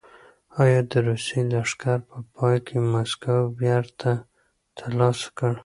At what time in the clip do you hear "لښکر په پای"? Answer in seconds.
1.51-2.57